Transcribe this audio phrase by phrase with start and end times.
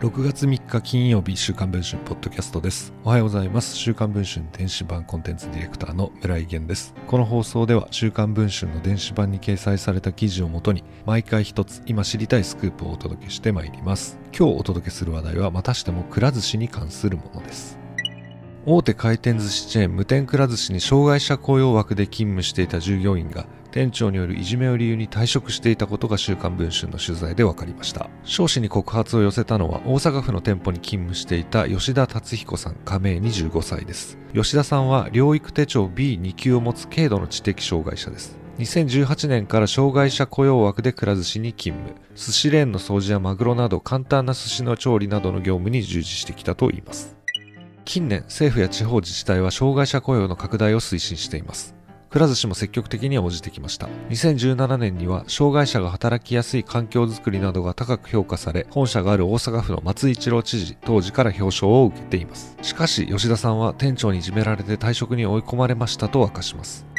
[0.00, 2.94] 6月3日金曜日週刊文春ポッドキャストです。
[3.04, 3.76] おはようございます。
[3.76, 6.94] 週刊文春電子版コンテンツディレクターの村井源です。
[7.06, 14.18] この放送では週刊文春の電子版に掲載された記事をもとに毎回一つ今知りたいスクープをお届けしてまいります。
[14.34, 17.78] 今日お届けする話題はまたしてもくら寿司に関するものです。
[18.64, 28.10] 大手回転寿司チェーン無天くら寿司に障害者雇用枠で勤務していた従業員が店長によるいじめを理由に退職していたことが週刊文春の取材で分かりました。
[28.24, 34.18] 少子に告発を寄せたのは大阪府の店舗に勤務していた吉田達彦さん加盟25歳です。
[34.34, 38.38] 吉田さんは療育手帳 B2 級を持つ軽度の知的障害者です。
[38.58, 41.98] 2018年から障害者雇用枠でくら寿司に勤務。
[42.14, 47.16] 寿司レーンの掃除やマグロなど簡単な寿司の調理などの業務に従事してきたといいます。
[47.86, 51.74] 近年政府や地方自治体は障害者雇用の拡大を推進しています。
[52.10, 66.90] くら寿司も積極的に応じてきました2017年には障害者が働きやすい環境づくりなどが高く評価され本社がある大阪府の松井一郎知事当時から表彰を受けていますしかし吉田さんは店長にいじめられて退職に追い込まれましたと明かします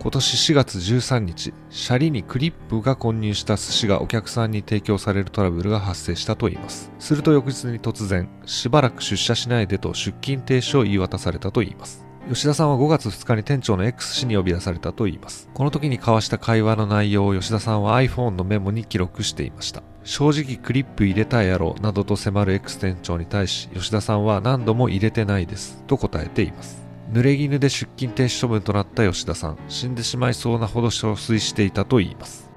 [0.00, 6.90] 今年4月13日、シャリにクリップが混入した寿司がお客さんに提供されるトラブルが発生したといいます。
[6.98, 12.09] すると翌日に突然、しばらく出社しないでと出勤停止を言い渡されたといいます。
[12.28, 15.48] 吉田さんは5月2日に店長の X 氏に呼び出されたといいます。
[15.54, 19.82] この時に交わした会話の内容を吉田さんは iPhone のメモに記録していました。
[20.04, 26.80] 正直クリップ入れたやろなどと迫る X 店長に対し吉田さんは何度も入れてないですと答えています。
[27.12, 32.49] 濡れ衣で出勤停止処分となった吉田さん死んでしまいそうなほど憔悴していたといいます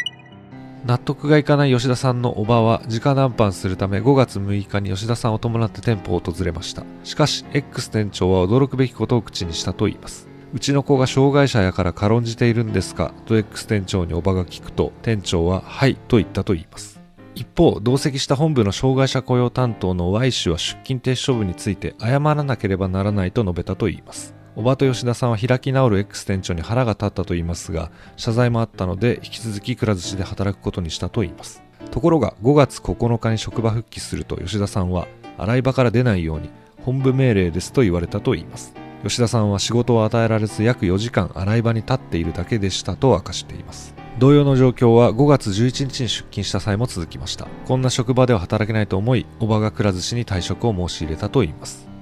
[0.85, 6.83] 納得がいかない吉田さんのおばは直談判するため5月6日に吉田さんを伴って店舗を訪れました。
[7.05, 10.27] しかし X 店長は驚くべきことを口にしたといいます。
[10.53, 13.13] うちの子が障害者やから軽んじているんですか？
[13.25, 17.01] と X 店長におばが聞くと店長ははいと言ったと言います。
[17.33, 24.35] 一方、同席した本部の障害者雇用担当の Y 氏は出勤停止処分について謝らなければならないと述べたといいます。
[24.55, 31.63] おばと吉田さんは開き直る X 店長に腹が立ったと言いますが、謝罪もあったので、引き続きくら寿司で働くことにしたと言います。
[31.89, 36.49] ところが、5月9日に職場復帰すると吉田さんは、洗い場から出ないように、
[36.83, 38.75] 本部命令ですと言われたと言います。
[39.03, 43.93] 吉田さんは仕事を与えられず約4時間洗い場に立っているだけでしたと明かしています。
[44.19, 47.47] 同様の状況は5月11日に出勤した際も続きました。
[47.65, 51.92] こんな職場では働けないと思い、おばがくら寿司に退職を申し入れたと言います。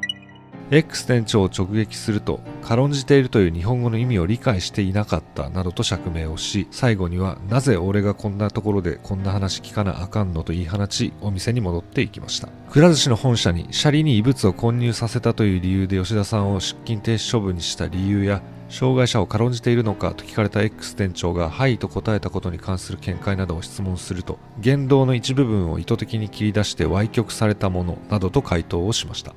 [0.73, 12.47] X 店長を直撃すると軽んじているという日本語の意味を理解していなかったなどと釈明をし最後にはなぜ俺がこんなところでこんな話聞かなあかんのと言い放ちお店に戻っていきました。
[12.69, 29.35] くら寿司の本社にシャリに異物を混入させたという理由で吉田さんを出勤停止処分にした理由や障害者を軽んじているのかと聞かれた X 店長がはいと答えたことに関する見解などを質問すると言動の一部分を意図的に切り出して歪曲されたものなどと回答をしました。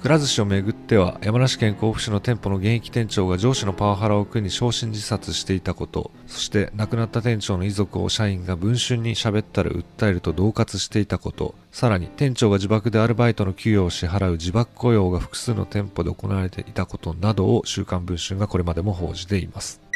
[0.00, 19.89] くら寿司をめぐっては山梨県甲府市の店舗の現役店長が上司のパワハラを苦に焼身自殺していたことそして亡くなった店長の遺族を社員が文春に喋ったら訴えると恫喝していたことさらに店長が自爆でアルバイトの給与を支払う自爆雇用が複数の店舗で行われていたことなどを週刊文春がこれまでも報じています。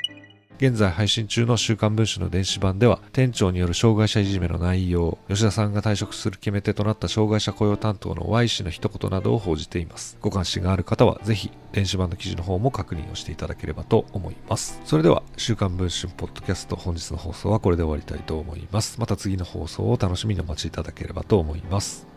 [0.57, 10.17] 現在配信中の週刊文春の電子版では、店長による障害者いじめの内容、吉田さんが退職する決め手となった障害者雇用担当の Y 氏の一言などを報じています。
[10.21, 14.81] ご関心がある方は、ぜひ、電子版の記事の方も確認をしていただければと思います。
[14.85, 19.01] それでは、週刊文春ポッドキャスト本日の放送はこれで終わりたいと思います。
[19.01, 22.14] また次の放送を楽しみにお待ちいただければと思います。